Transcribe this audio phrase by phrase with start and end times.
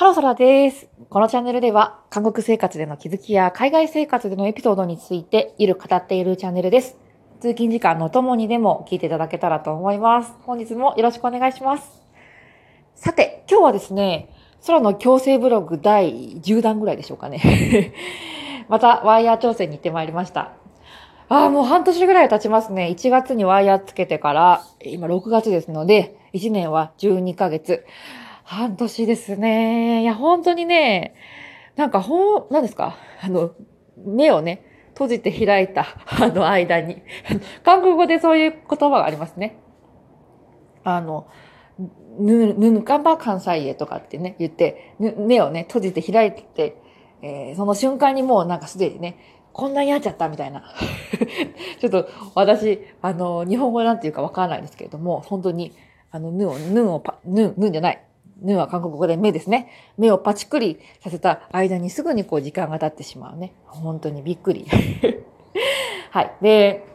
[0.00, 0.88] ハローソラです。
[1.10, 6.96] このチャンネルでは、韓国生活での気づきや海外生活でのエピソードについて、いる語っているチャンネルです。
[7.40, 10.32] 通勤時間のともにでも聞いていただけたらと思います。
[10.44, 12.02] 本日もよろしくお願いします。
[12.94, 14.30] さて、今日はですね、
[14.66, 17.92] 空の強制ブログ第10弾ぐらいでしょうかね。
[18.70, 20.52] また、ワイヤー調整に行ってまいりました。
[21.28, 22.86] ああ、もう半年ぐらい経ちますね。
[22.86, 27.84] 1月にワイヤーつけてから、今6月ですので、1年は12ヶ月。
[28.50, 30.02] 半年ですね。
[30.02, 31.14] いや、本当にね、
[31.76, 32.96] なんかほん、何ですか？
[33.22, 33.52] あの、
[33.96, 34.64] 目をね、
[34.94, 35.86] 閉じて開いた、
[36.20, 37.00] あの間に。
[37.62, 39.56] 韓国語でそういう言葉がありますね。
[40.82, 41.28] あの、
[42.18, 46.76] ぬ、ぬぬかんば関西へとかってね、言って、目をね、閉じて開いて、
[47.22, 49.16] えーその瞬間にもうなんかすでにね、
[49.52, 50.64] こんなになっちゃったみたいな。
[51.78, 55.70] ちょっと私、あの、日本語なんていうかわからないですけれども、本当に、
[56.10, 58.02] あの、ぬを、ぬをパ、ぬ、ぬじゃない。
[58.42, 59.70] ぬは韓国語で目ですね。
[59.96, 63.54] 目をパチクリさせた間にすぐにこう時間が経ってしまうね。
[63.66, 64.66] 本当にびっくり。
[66.10, 66.32] はい。
[66.40, 66.86] で、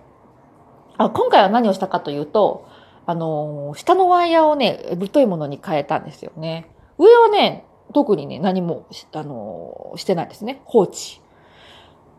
[0.97, 2.65] あ今回は何をしたかというと、
[3.05, 6.67] あの、下のワイヤーをね、太いものに変えたんですよね。
[6.97, 10.61] 上はね、特にね、何も、あの、してないですね。
[10.65, 11.21] 放置。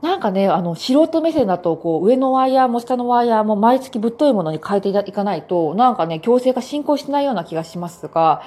[0.02, 8.42] なんかね、あの、素人目線だと、こう、上のワイヤーも下のワイヤーも毎月ぶっといものに変えていかないと、なんかね、強制が進行しないような気がしますが、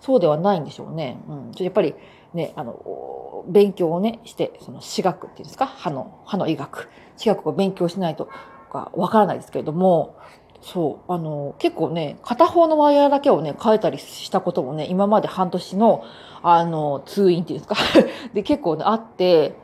[0.00, 1.18] そうではないんでしょうね。
[1.28, 1.52] うん。
[1.52, 1.94] ちょやっぱり、
[2.32, 5.66] ね、あの、勉強をね、して、その、歯学っていうんですか？
[5.66, 6.88] 歯の、歯の医学。
[7.18, 8.28] 歯学を勉強しないと
[8.72, 10.16] か、わからないですけれども、
[10.62, 16.02] そう、あの、結構ね、片方のワイヤーだけをね、変えたりしたこともね、今まで半年の、
[16.42, 17.76] あの、通院っていうんですか？
[18.32, 19.62] で、結構ね、あって、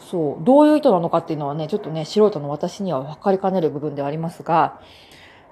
[0.00, 4.80] そう、どういう意図なのかっていうのはね、ちょっとね、素人の私には分かりかねる部分ではありますが、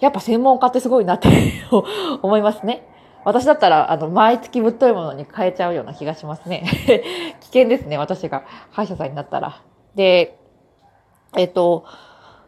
[0.01, 1.29] やっぱ専門家ってすごいなって
[2.23, 2.87] 思いますね。
[3.25, 6.65] 私だったら、あの、毎月ぶっといものに変えちゃうような気がしますね。
[7.41, 9.61] 危険ですね、私が歯医者さんになったら。
[9.95, 10.39] で、
[11.37, 11.85] えっと、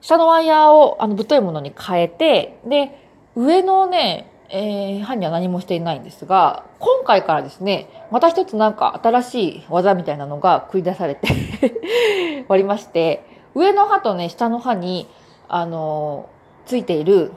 [0.00, 2.96] 下のワイヤーをあのぶっといものに変えて、で、
[3.36, 11.28] 上のね、えー、歯には何もしていないんですが、今回からですね、また一つなんか新しい技みたいなのが繰り出されて
[12.48, 15.08] おりまして、上の歯とね、下の歯に、
[15.48, 16.28] あの
[16.66, 17.32] ついている、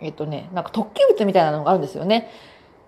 [0.00, 2.28] えっとね、なんか突起物みたいなのがあるんですよね。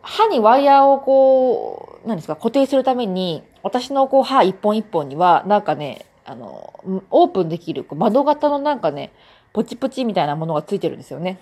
[0.03, 6.73] 歯にワイヤーをこう、何ですか、固定するために、私のこう歯一本一本には、なんかね、あの、
[7.11, 9.13] オープンできる窓型のなんかね、
[9.53, 11.39] ポチポチみたいなものがついてるんですよね。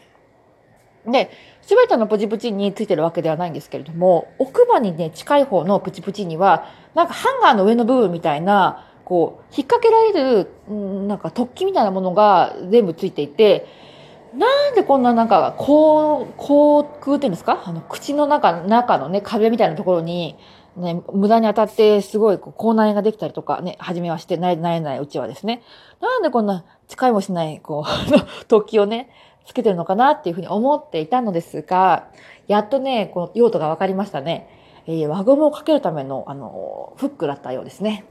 [1.07, 1.31] で、
[1.63, 13.67] すべてのポチプチについてるわけではないんですけれども、奥歯にね、近い方のプチプチには、なんかハンガーの上の部分みたいな、こう、引っ掛けられる、うんなんか突起みたいなものが全部ついていて、
[14.35, 17.63] なんでこんななんか、こう、口腔っていうんですか？
[17.67, 20.37] あの、口の中、中のね、壁みたいなところに、
[20.77, 25.63] ね、無駄に当たって、すごい、こう、口内炎ができたりとかね、初めはして、なれなれないうちはですね。
[26.01, 28.13] なんでこんな、使いもしない、こう、
[28.53, 29.09] 突起をね、
[29.47, 32.09] つけてるのかなっていうふうに思っていたのですが、
[32.49, 34.49] やっとね、この用途が分かりましたね。
[34.87, 38.05] えー輪ゴムをかけるための、あの、フックだったようですね。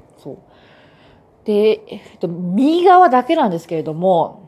[1.45, 4.43] で、えっと、右側だけなんですけれども、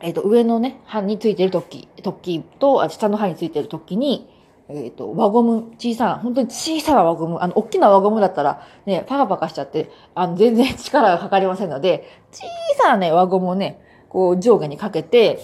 [0.00, 4.28] えっと、上のね、歯についてる突起、突起と、あ下の歯についてる突起に、
[4.68, 12.46] えっと、輪ゴム、小さな、本当に小さな輪ゴム、あの、大きな輪ゴムだったら、ね、パカパカしちゃって、あの、全然 力がかかりませんので、小
[12.82, 15.40] さなね、輪ゴムをね、こう、上下にかけて、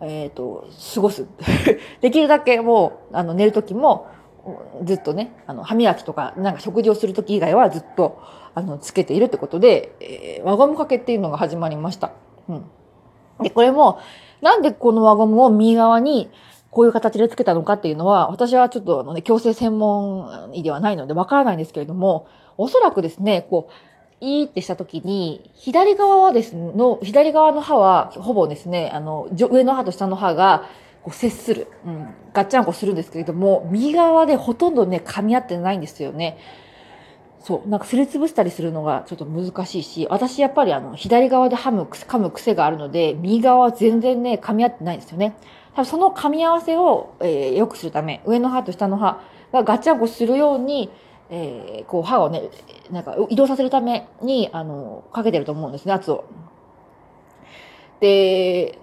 [0.00, 1.26] えっ、と、過ごす。
[2.02, 4.08] できるだけもう、あの、寝るときも、
[4.84, 8.20] ずっとね、あの、歯磨きとか、なんか食事をするとき以外はずっと、
[8.54, 12.12] あの、つけているってことで、えー輪ゴムかけっていうのが始まりました。
[12.48, 12.64] うん。
[13.42, 13.98] で、これも、
[14.40, 16.30] なんでこの輪ゴムを右側に、
[16.70, 22.26] こういう形でつけたのかっていうのは、私はちょっとあのね、矯正専門医ではないのでわからないんですけれども、
[22.58, 23.72] おそらくですね、こう、
[24.20, 30.64] いーってしたときに、左側はですね、の、左側の歯は、ほぼですね、あの、上の歯と下の歯が、
[31.06, 31.68] こう接する。
[31.86, 32.08] うん。
[32.32, 36.36] ガッチャンコするんですけれども、右側でほとんどね、噛み合ってないんですよね。
[37.38, 37.68] そう。
[37.68, 45.36] なんかすりつぶしたりするのがちょっと難しいし、私やっぱりあの、左側で噛む、噛む癖があるので、右側は全然ね、噛み合ってないんですよね。
[45.76, 49.20] 多分その噛み合わせを、えー良くするため、上の歯と下の歯
[49.52, 50.90] がガッチャンコするように、
[51.30, 52.50] えーこう歯をね、
[52.90, 56.24] なんか移動させるために、あの、かけてると思うんですね、圧を。
[58.00, 58.80] で、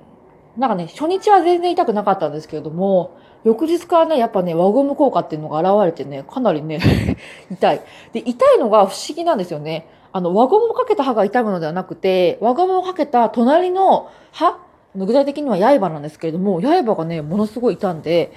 [0.58, 6.80] なんかね、初日は全然痛くなかったんですけれども、翌日からね、やっぱね、輪ゴム効果っていうのが現れてね、かなりね、
[7.52, 7.82] 痛い。
[8.14, 9.88] で、痛いのが不思議なんですよね。
[10.12, 14.60] あの、輪ゴムをかけた歯が痛むのではなくて、輪ゴムをかけた隣の歯
[14.96, 18.32] 具体的には刃なんですけれども、刃がね、ものすごい痛んで、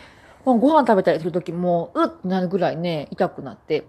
[0.44, 3.84] ご飯食べたりするときも、うっってなるぐらいね、痛くなって。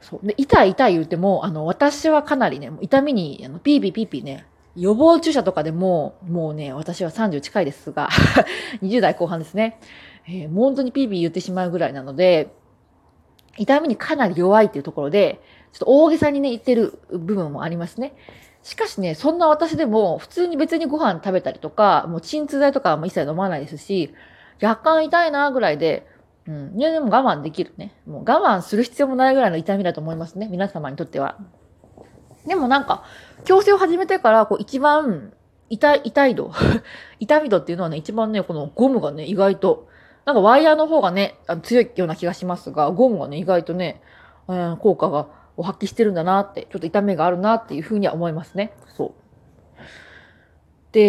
[0.00, 0.26] そう。
[0.26, 8.08] で、痛い痛い言うても、あの、私はかなりね、痛みに、あの、ピーピーピーピーね、予防注射とかでも、もうね、私は30近いですが、
[8.82, 9.78] 20代後半ですね。
[10.26, 12.54] えー、もう本当にピーピー言ってしまうぐらいなので、
[13.56, 15.40] 痛みにかなり弱いっていうところで、
[15.72, 18.14] ちょっと大げさにね、言ってる部分もありますね。
[18.62, 24.14] しかしね、そんな私でも、普通に別にご飯食べたりとか、もう鎮痛剤とかも一切飲まないですし、
[24.62, 26.06] 若干痛いなぐらいで、
[26.46, 26.74] うん。
[26.76, 27.94] いや、でも我慢できるね。
[28.06, 30.48] もう我慢する必要もないぐらいの痛みだと思いますね。
[30.50, 31.38] 皆様にとっては。
[32.46, 33.04] でもなんか、
[33.44, 35.32] 矯正を始めてから、こう一番、
[35.70, 36.52] 痛い、痛い度
[37.20, 39.88] 痛み度っていうのはね、一番ね、このゴムがね、意外と、
[40.24, 44.02] なんかワイヤーの方がね、あの強いような気がしますが、ゴムがね、意外とね、
[44.46, 45.26] うん、効果が
[45.56, 48.72] を発揮してるんだなって、ちょっと痛みがあるなっていうふうには思いますね。
[48.96, 49.12] そう。
[50.92, 51.00] で、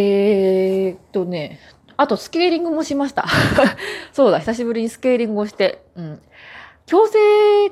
[0.88, 1.60] えっとね、
[1.98, 3.26] あとスケーリングもしました。
[4.14, 6.22] そうだ、久しぶりにスケーリングをして、うん。
[6.86, 7.72] 矯正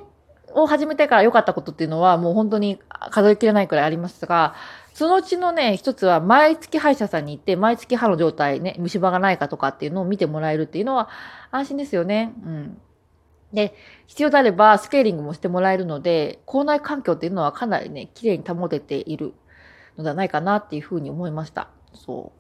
[0.54, 2.80] を始めてから良かったことっていうのはもう本当に
[3.10, 4.56] 数えきれないくらいありますが、
[4.94, 11.10] そのうちのね、一つは毎月歯医者さんに行って、毎月歯の状態ね、虫歯がないかとかっていうのを見てもらえるっていうのは
[11.52, 12.34] 安心ですよね。
[12.46, 12.78] うん。
[13.54, 13.76] で、
[14.08, 19.34] 必要であればスケーリングもしてもらえるので、校内環境っていうのはかなりね、綺麗に保てている
[19.98, 21.70] のではないかなっていうふうに思いました。
[21.94, 22.32] そ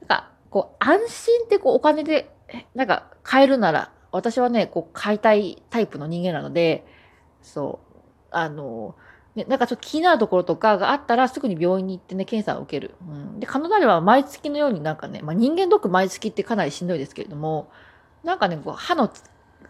[0.00, 2.30] なんか、こう、安心ってこう、お金で、
[2.74, 6.86] なんか、買えるなら、私はね、こう、買いたいタイプの人間なので、
[7.42, 7.96] そう、
[8.30, 8.94] あの、
[9.34, 12.94] ね、なんかちょっと気になるところとかがあったら、すぐに病院に行ってね、検査を受ける。
[13.08, 13.40] うん。
[13.40, 17.70] で、カナダでは毎月のようになんかね、まあ、人間ドック毎月ってかなりしんどいですけれども、
[18.24, 19.10] なんかね、こう、歯の、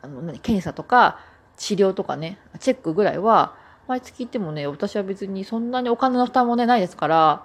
[0.02, 1.18] あの、検査とか、
[1.56, 3.54] 治療とかね、チェックぐらいは、
[3.88, 7.44] 毎月行ってもね、私は別にそんなにお金の負担もね、ないですから、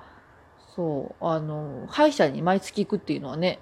[0.76, 3.60] そう、あの、歯医者に毎月行くっていうのはね、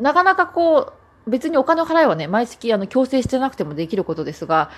[0.00, 0.92] なかなかこ
[1.26, 4.70] う、別にお金を払えばね、毎月あの、強制してなくてもできることですが、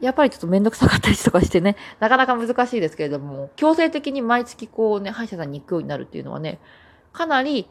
[0.00, 6.58] やっぱりちょっとめんどくさかったりとかしてね、 なかなか難しいですけれども、強制的に毎月こうね、歯医者さんに行くようになるっていうのはね、
[7.12, 7.68] かなり、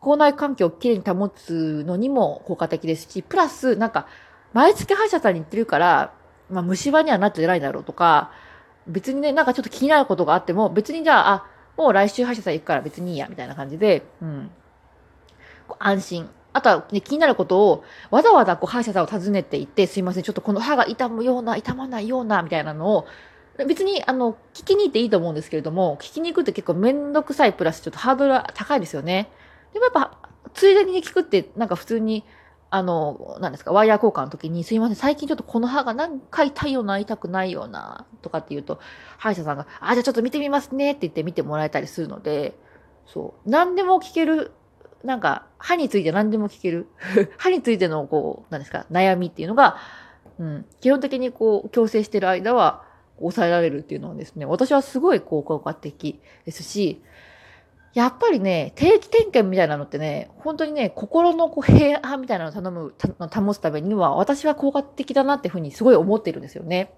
[0.00, 4.06] 校内環境をきれいに保つのにも効果的ですし、プラス、なんか、
[4.52, 6.12] 毎月歯医者さんに行ってるから、
[6.50, 8.30] まあ、虫歯にはなってないだろうとか、
[8.86, 11.46] 別にね、なんかちょっと気になることがあっても、別にじゃあ、あ、
[11.76, 14.50] もう来週歯医者さん行くから別にいいや、みたいな感じで、うん。
[15.78, 16.30] 安心。
[16.56, 23.06] あとは、ね、気になることを、わざわざこう歯医者さんを訪ねていって、すいません、ちょっとこの歯が痛むような、痛まないような、みたいなのを、
[23.68, 29.30] 別に、あの、聞きに行っていいと思うんですけれども、聞きに行くって結構めんどくさいプラス、ちょっとハードルは高いですよね。
[29.74, 30.18] でもやっぱ、
[30.54, 32.24] ついでに聞くって、なんか普通に、
[32.70, 38.80] あの、何ですか、ワイヤー交換の時に、すいません、最近ちょっとこの歯が何回痛いような、痛くないような、とかって言うと、
[39.18, 42.58] 歯医者さんが、あ、じゃあちょっと見てみますねって言って見てもらえたりするので、
[43.06, 44.52] そう、何でも聞ける、
[45.06, 46.88] なんか、歯について何でも聞ける。
[47.38, 49.76] 歯についての、こう、何ですか、悩みっていうのが、
[50.38, 52.82] うん、基本的にこう、矯正してる間は、
[53.18, 57.02] 抑えられるっていうのはですね、私はすごい効果的ですし、
[57.94, 62.94] やっぱりね、定期点検みたいなのってね、本当にね、心のこう平安みたいなのを頼む、
[63.30, 66.92] 保つためには、私は効果的だなっていうふうにすごい思ってるんですよね。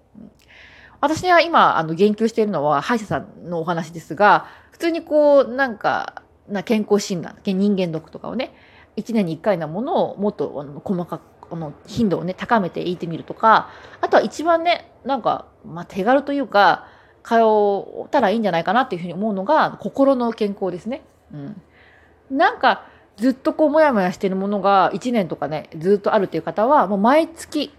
[0.99, 8.53] 私は今、あの、言及しているのは、歯医者さんのお話ですが、普通にこう、なんか、な健康診断、人間ドックとかをね、
[8.97, 13.69] 1年に1回なものをもっとあの細かく、あの頻度をね、高めていってみるとか、
[14.01, 16.87] あとは一番ね、なんか、まあ、手軽というか、
[17.23, 17.35] 通
[18.05, 21.01] ったらいいんじゃないかなっていうふうに思うのが、心の健康ですね。
[21.33, 21.61] うん。
[22.29, 22.85] なんか、
[23.17, 27.73] ずっとこう、もやもやしてるものが1年とかね、ずっとあるっていう方は、もう毎月、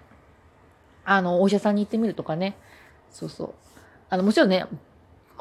[1.04, 2.56] あの、お医者さんに行ってみるとかね。
[3.10, 3.54] そうそう。
[4.08, 4.66] あの、もちろんね、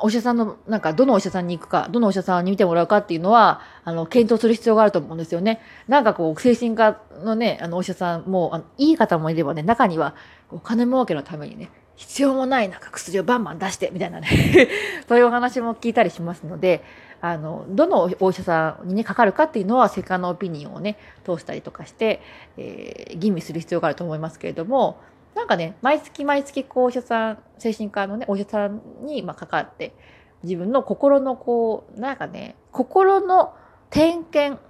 [0.02, 5.62] お医者さんの、なんか、どのお医者さんに行くか、どのお医者さんに見てもらうかっていうのは、あの、検討する必要があると思うんですよね。
[5.88, 10.16] なんかこう、精神科のね、あの、お医者さんも、あのいい方もいればね、中には、
[10.52, 14.28] お金儲けのためにね、必要もないなんか薬をバンバン出して、みたいなね
[15.10, 16.82] そういうお話も聞いたりしますので、
[17.20, 22.22] あの、どのお医者さんにね、かかるかっていうのは、セカンドオピニオンをね、通したりとかして、
[22.56, 25.02] えー、吟味する必要があると思いますけれども、
[25.36, 29.96] なんかね、毎月毎月、こう、お医者さん、精神科のね、お医者さんに、まあ、かかって、
[30.44, 33.54] 自分の心のこう、なんかね、心の
[33.90, 34.62] 点検、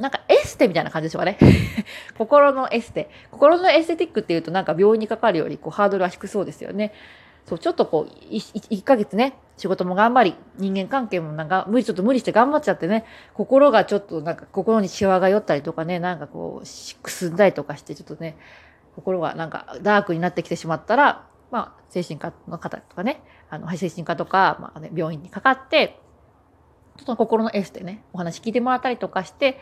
[0.00, 1.38] なんかエステみたいな感じでしょうかね。
[2.16, 3.10] 心のエステ。
[3.30, 6.92] 心のエステティックっていうとなんか病院にかかるよりこうハードルは低そうですよね。
[7.46, 18.36] そう、ちょっとこう、1ヶ月ね、仕事も頑張り、人間関係もなんか無理、ちょっと無理して頑張っちゃってね、心がちょっとなんか心にシワが寄ったりとかね、なんかこう、くすんだりとかして、ちょっとね、
[18.94, 26.00] 心がなんかダークになってきてしまったら、まあ、精神科の方とかね、あの、精神科とか、まあね、病院にかかって、
[26.96, 29.58] ちょっと心のエーステね、お話聞いてもらったりとかして、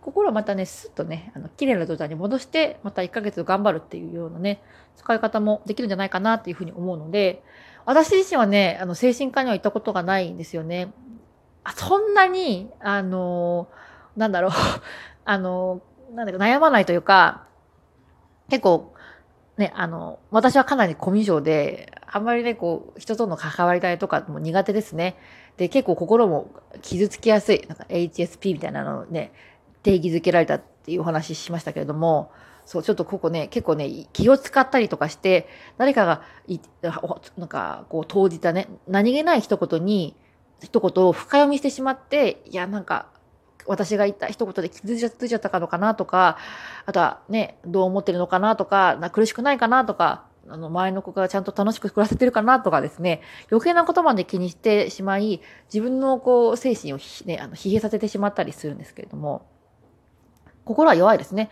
[0.00, 4.62] 心をまたね、スッとね、あの、綺麗な状態に戻して、また1ヶ月頑張るっていうようなね、
[4.96, 7.42] 使い方もできるんじゃないかなっていうふうに思うので、
[7.84, 10.92] 私自身はね、あの、精神科には行ったことがないんですよね。
[11.64, 13.68] あそんなに、あの、
[14.16, 14.50] なんだろう、
[15.24, 15.82] あの、
[16.14, 17.44] なんだか悩まないというか、
[18.48, 18.94] 結構、
[19.56, 25.16] ね、あの、私はかなりコミュ障で、あんまりね、こう、人との関わりたいとかも苦手ですね。
[25.56, 26.50] で、結構心も
[26.80, 29.32] 傷つきやすい、なんか HSP みたいなのをね、
[29.82, 32.30] 定義づけられたっていうお話ししましたけれども、
[32.64, 36.60] そう、ちょっとここね、結構ね、気を使ったりとかして、誰かがい、
[37.36, 40.14] なんか、こう、投じたね、何気ない一言に、
[40.62, 43.08] 一言を深読みしてしまって、いや、なんか、
[43.68, 46.38] 私が言った一言で傷ついちゃったのかなとか、
[46.86, 53.20] あとはね、どう思ってるのかなとか、な苦しくないかなとか、あの、前の子がちゃんと楽しく暮らせてるかなとかですね、
[53.50, 55.40] 余計なことまで気にしてしまい、
[55.72, 59.46] 自分のこう、精神をね、あの、疲弊させてしまったりするんですけれども、
[60.64, 61.50] 心は弱いですね。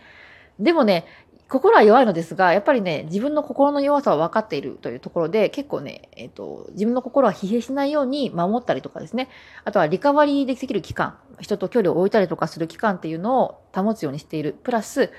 [0.59, 1.05] でもね、
[1.49, 9.29] 心は弱いのですが、やっぱりね、自分の心の弱さは分かっているというところで、結構ね、えっ、ー、と、自分の心は疲弊しないように守ったりとかですね、
[9.63, 14.57] あとはリカバリーできる期間、人と距離を置いたりとかする期間っていうのを保つようにしている。
[14.61, 15.09] プラス、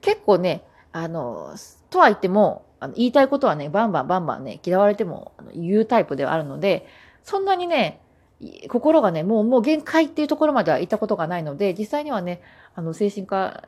[0.00, 1.54] 結構ね、あの、
[1.90, 6.86] とは言っても、あの言いたいことはね、バンバンバンバンね、嫌われても言うタイプではあるので、
[7.22, 8.00] そんなにね、
[8.68, 12.42] 心がね、もう、もう限界っていうところまでは行ったことがないので、実際にはね、
[12.74, 13.62] あの、精神科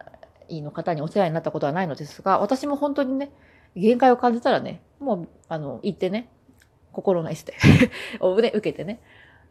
[0.50, 3.30] の方にお世話になったことはないのですが、私も本当にね、
[3.74, 6.28] 限界を感じたらね、もう、あの、行ってね、
[6.92, 7.54] 心のエステ
[8.20, 9.00] をね、受けてね、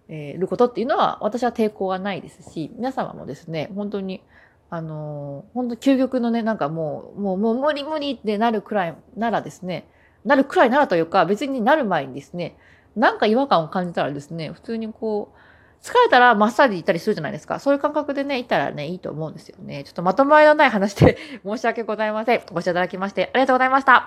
[0.08, 4.24] えー、ることっていうのは、私は抵抗はないですし、皆様もですね、本当に、
[4.70, 9.88] あのー、本当究極のね、なんかもう、もう、もう無理無理ってなるくらいならですね、
[10.24, 12.58] なるくらいならというか、別になる前にですね、
[12.96, 15.38] なんか違和感を感じたらですね、普通にこう、
[15.86, 17.60] 疲れたらマッサージ行ったりするじゃないですか。
[17.60, 19.84] そういう感覚でね、行ったらね、いいと思うんですよね。
[19.84, 21.16] ちょっとまとまりのない話で
[21.46, 22.42] 申し訳ございません。
[22.52, 24.04] ご視聴いただきましてありがとうございました。